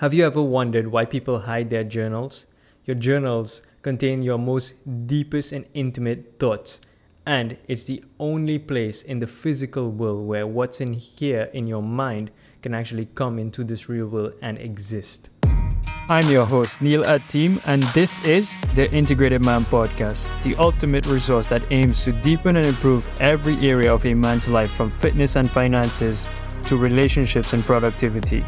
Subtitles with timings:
[0.00, 2.44] Have you ever wondered why people hide their journals?
[2.84, 4.74] Your journals contain your most
[5.06, 6.82] deepest and intimate thoughts,
[7.24, 11.82] and it's the only place in the physical world where what's in here in your
[11.82, 12.30] mind
[12.60, 15.30] can actually come into this real world and exist.
[16.10, 21.46] I'm your host, Neil Ateem, and this is the Integrated Man Podcast, the ultimate resource
[21.46, 25.50] that aims to deepen and improve every area of a man's life from fitness and
[25.50, 26.28] finances
[26.64, 28.44] to relationships and productivity.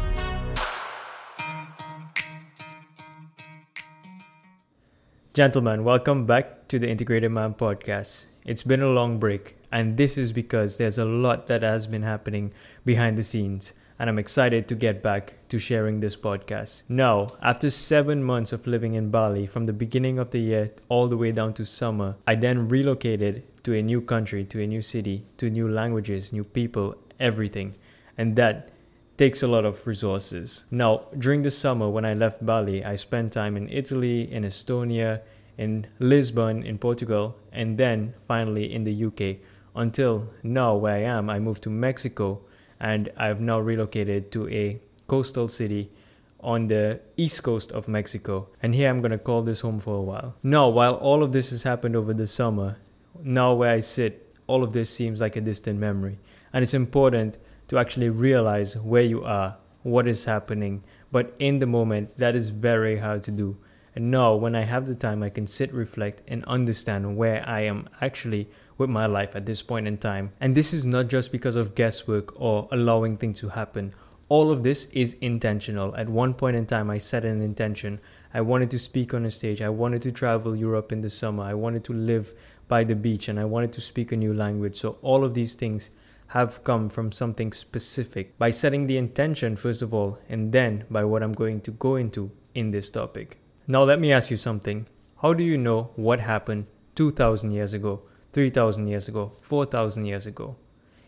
[5.35, 8.25] Gentlemen, welcome back to the Integrated Man podcast.
[8.45, 12.01] It's been a long break, and this is because there's a lot that has been
[12.01, 12.51] happening
[12.83, 16.81] behind the scenes, and I'm excited to get back to sharing this podcast.
[16.89, 21.07] Now, after seven months of living in Bali, from the beginning of the year all
[21.07, 24.81] the way down to summer, I then relocated to a new country, to a new
[24.81, 27.75] city, to new languages, new people, everything.
[28.17, 28.71] And that
[29.19, 30.63] takes a lot of resources.
[30.71, 35.19] Now, during the summer when I left Bali, I spent time in Italy, in Estonia,
[35.57, 39.41] in Lisbon, in Portugal, and then finally in the UK.
[39.75, 42.39] Until now, where I am, I moved to Mexico
[42.79, 45.91] and I've now relocated to a coastal city
[46.39, 48.47] on the east coast of Mexico.
[48.63, 50.35] And here I'm going to call this home for a while.
[50.43, 52.77] Now, while all of this has happened over the summer,
[53.21, 56.17] now where I sit, all of this seems like a distant memory.
[56.53, 57.37] And it's important
[57.69, 60.83] to actually realize where you are, what is happening.
[61.11, 63.57] But in the moment, that is very hard to do.
[63.95, 67.61] And now, when I have the time, I can sit, reflect, and understand where I
[67.61, 70.31] am actually with my life at this point in time.
[70.39, 73.93] And this is not just because of guesswork or allowing things to happen.
[74.29, 75.95] All of this is intentional.
[75.95, 77.99] At one point in time, I set an intention.
[78.33, 79.61] I wanted to speak on a stage.
[79.61, 81.43] I wanted to travel Europe in the summer.
[81.43, 82.33] I wanted to live
[82.67, 84.77] by the beach and I wanted to speak a new language.
[84.77, 85.89] So, all of these things
[86.29, 91.03] have come from something specific by setting the intention, first of all, and then by
[91.03, 93.39] what I'm going to go into in this topic.
[93.67, 94.87] Now, let me ask you something.
[95.21, 98.01] How do you know what happened 2,000 years ago,
[98.33, 100.55] 3,000 years ago, 4,000 years ago?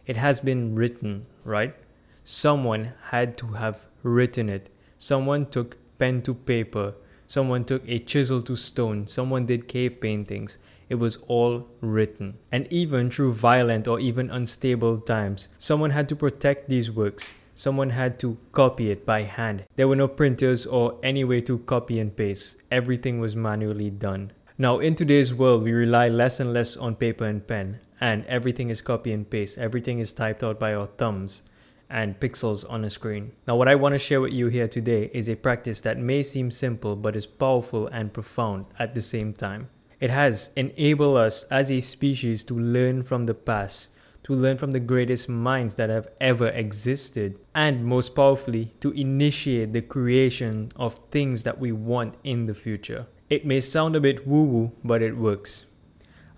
[0.07, 1.75] It has been written, right?
[2.23, 4.69] Someone had to have written it.
[4.97, 6.95] Someone took pen to paper.
[7.31, 9.07] Someone took a chisel to stone.
[9.07, 10.57] Someone did cave paintings.
[10.89, 12.37] It was all written.
[12.51, 17.33] And even through violent or even unstable times, someone had to protect these works.
[17.55, 19.63] Someone had to copy it by hand.
[19.77, 22.57] There were no printers or any way to copy and paste.
[22.69, 24.33] Everything was manually done.
[24.57, 28.69] Now, in today's world, we rely less and less on paper and pen, and everything
[28.69, 29.57] is copy and paste.
[29.57, 31.43] Everything is typed out by our thumbs
[31.91, 33.33] and pixels on a screen.
[33.47, 36.23] Now, what I want to share with you here today is a practice that may
[36.23, 39.67] seem simple but is powerful and profound at the same time.
[39.99, 43.89] It has enabled us as a species to learn from the past,
[44.23, 49.73] to learn from the greatest minds that have ever existed, and most powerfully, to initiate
[49.73, 53.05] the creation of things that we want in the future.
[53.29, 55.65] It may sound a bit woo woo, but it works.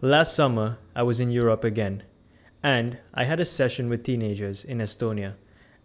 [0.02, 2.04] Last summer, I was in Europe again,
[2.62, 5.36] and I had a session with teenagers in Estonia.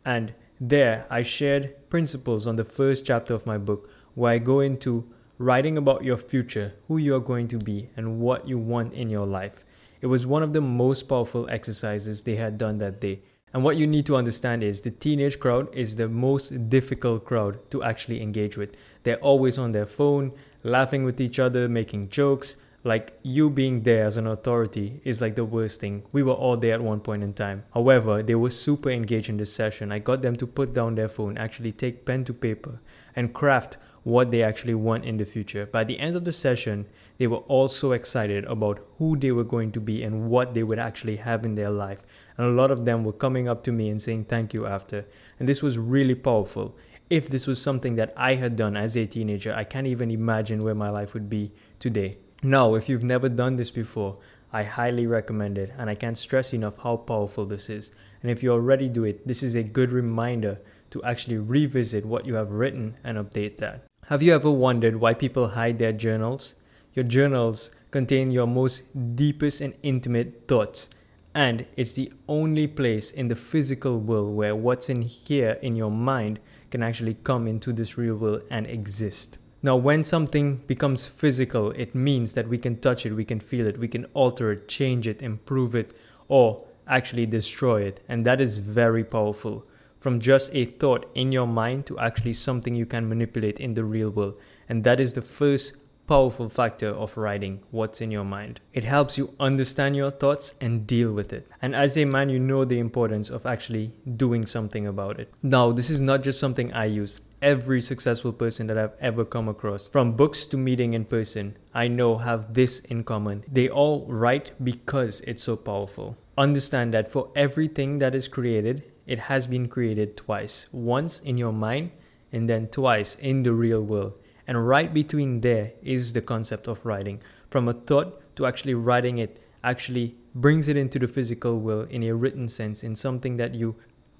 [0.08, 4.60] And there, I shared principles on the first chapter of my book, where I go
[4.60, 8.94] into writing about your future, who you are going to be, and what you want
[8.94, 9.66] in your life.
[10.00, 13.20] It was one of the most powerful exercises they had done that day.
[13.52, 17.70] And what you need to understand is the teenage crowd is the most difficult crowd
[17.70, 18.78] to actually engage with.
[19.02, 20.32] They're always on their phone,
[20.62, 22.56] laughing with each other, making jokes.
[22.84, 26.04] Like you being there as an authority is like the worst thing.
[26.12, 27.64] We were all there at one point in time.
[27.74, 29.90] However, they were super engaged in this session.
[29.90, 32.80] I got them to put down their phone, actually take pen to paper,
[33.16, 35.66] and craft what they actually want in the future.
[35.66, 36.86] By the end of the session,
[37.18, 40.62] they were all so excited about who they were going to be and what they
[40.62, 42.00] would actually have in their life.
[42.36, 45.04] And a lot of them were coming up to me and saying thank you after.
[45.40, 46.76] And this was really powerful.
[47.10, 50.62] If this was something that I had done as a teenager, I can't even imagine
[50.62, 51.50] where my life would be
[51.80, 52.18] today.
[52.42, 54.18] Now, if you've never done this before,
[54.52, 57.90] I highly recommend it, and I can't stress enough how powerful this is.
[58.22, 60.60] And if you already do it, this is a good reminder
[60.90, 63.84] to actually revisit what you have written and update that.
[64.06, 66.54] Have you ever wondered why people hide their journals?
[66.94, 68.84] Your journals contain your most
[69.16, 70.90] deepest and intimate thoughts,
[71.34, 75.90] and it's the only place in the physical world where what's in here in your
[75.90, 76.38] mind
[76.70, 79.38] can actually come into this real world and exist.
[79.60, 83.66] Now, when something becomes physical, it means that we can touch it, we can feel
[83.66, 88.40] it, we can alter it, change it, improve it, or actually destroy it, and that
[88.40, 89.66] is very powerful
[89.98, 93.84] from just a thought in your mind to actually something you can manipulate in the
[93.84, 94.38] real world.
[94.68, 95.76] And that is the first
[96.08, 98.60] powerful factor of writing what's in your mind.
[98.72, 101.46] It helps you understand your thoughts and deal with it.
[101.60, 105.30] And as a man, you know the importance of actually doing something about it.
[105.42, 107.20] Now, this is not just something I use.
[107.42, 111.88] every successful person that I've ever come across, from books to meeting in person, I
[111.88, 113.44] know have this in common.
[113.50, 116.16] They all write because it's so powerful.
[116.36, 121.52] Understand that for everything that is created, it has been created twice once in your
[121.52, 121.90] mind
[122.32, 124.20] and then twice in the real world.
[124.48, 127.20] And right between there is the concept of writing.
[127.50, 132.02] From a thought to actually writing it actually brings it into the physical world in
[132.04, 133.76] a written sense, in something that you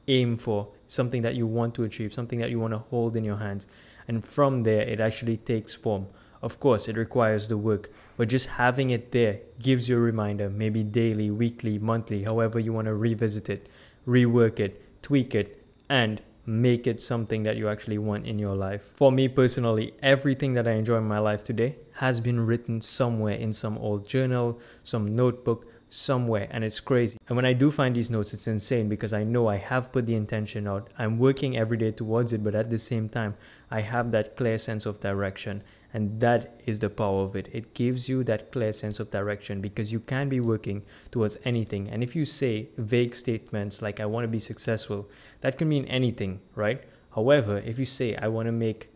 [0.07, 3.25] aim for, something that you want to achieve, something that you want to hold in
[3.25, 3.67] your hands.
[4.07, 6.07] And from there, it actually takes form.
[6.43, 10.51] Of course, it requires the work, but just having it there gives you a reminder,
[10.51, 13.69] maybe daily, weekly, monthly, however you want to revisit it,
[14.07, 18.91] rework it, tweak it, and make it something that you actually want in your life.
[18.95, 23.35] For me personally, everything that I enjoy in my life today has been written somewhere
[23.35, 27.19] in some old journal, some notebook, somewhere and it's crazy.
[27.29, 30.07] And when I do find these notes, it's insane because I know I have put
[30.07, 30.91] the intention out.
[30.99, 33.35] I'm working every day towards it, but at the same time,
[33.71, 35.63] I have that clear sense of direction.
[35.95, 37.49] And that is the power of it.
[37.53, 41.89] It gives you that clear sense of direction because you can be working towards anything.
[41.89, 45.09] And if you say vague statements like, I want to be successful,
[45.41, 46.83] that can mean anything, right?
[47.15, 48.91] However, if you say, I want to make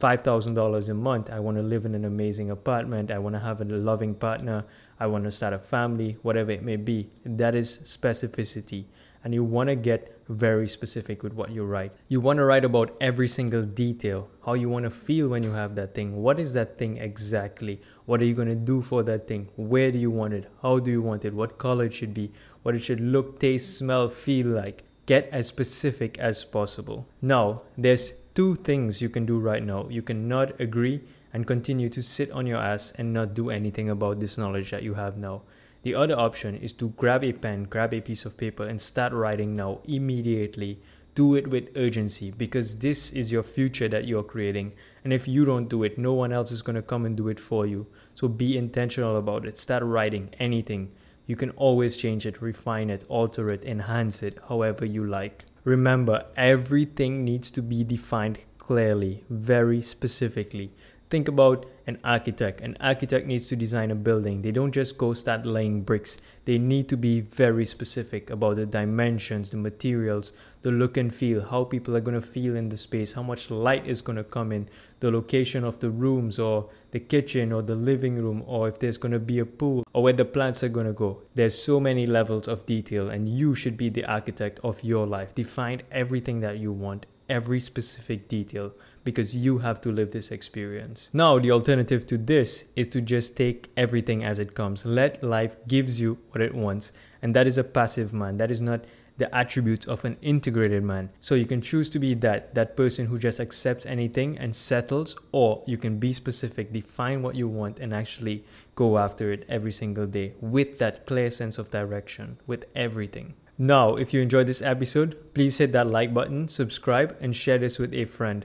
[0.00, 1.30] $5,000 a month.
[1.30, 3.10] I want to live in an amazing apartment.
[3.10, 4.64] I want to have a loving partner.
[5.00, 7.08] I want to start a family, whatever it may be.
[7.24, 8.84] That is specificity.
[9.24, 11.92] And you want to get very specific with what you write.
[12.08, 15.52] You want to write about every single detail, how you want to feel when you
[15.52, 16.22] have that thing.
[16.22, 17.80] What is that thing exactly?
[18.04, 19.48] What are you going to do for that thing?
[19.56, 20.50] Where do you want it?
[20.62, 21.34] How do you want it?
[21.34, 22.30] What color it should be?
[22.62, 24.84] What it should look, taste, smell, feel like.
[25.06, 27.06] Get as specific as possible.
[27.20, 29.86] Now, there's two things you can do right now.
[29.88, 34.20] You cannot agree and continue to sit on your ass and not do anything about
[34.20, 35.42] this knowledge that you have now.
[35.84, 39.12] The other option is to grab a pen, grab a piece of paper, and start
[39.12, 40.80] writing now immediately.
[41.14, 44.74] Do it with urgency because this is your future that you're creating.
[45.04, 47.28] And if you don't do it, no one else is going to come and do
[47.28, 47.86] it for you.
[48.14, 49.58] So be intentional about it.
[49.58, 50.90] Start writing anything.
[51.26, 55.44] You can always change it, refine it, alter it, enhance it however you like.
[55.64, 60.72] Remember, everything needs to be defined clearly, very specifically.
[61.10, 62.62] Think about an architect.
[62.62, 64.40] An architect needs to design a building.
[64.40, 66.18] They don't just go start laying bricks.
[66.46, 71.44] They need to be very specific about the dimensions, the materials, the look and feel,
[71.44, 74.24] how people are going to feel in the space, how much light is going to
[74.24, 74.66] come in,
[75.00, 78.98] the location of the rooms or the kitchen or the living room, or if there's
[78.98, 81.20] going to be a pool or where the plants are going to go.
[81.34, 85.34] There's so many levels of detail, and you should be the architect of your life.
[85.34, 88.72] Define everything that you want, every specific detail
[89.04, 91.10] because you have to live this experience.
[91.12, 94.84] Now, the alternative to this is to just take everything as it comes.
[94.84, 96.92] Let life gives you what it wants,
[97.22, 98.38] and that is a passive man.
[98.38, 98.84] That is not
[99.16, 101.10] the attributes of an integrated man.
[101.20, 105.16] So you can choose to be that that person who just accepts anything and settles
[105.30, 109.70] or you can be specific, define what you want and actually go after it every
[109.70, 113.34] single day with that clear sense of direction with everything.
[113.56, 117.78] Now, if you enjoyed this episode, please hit that like button, subscribe and share this
[117.78, 118.44] with a friend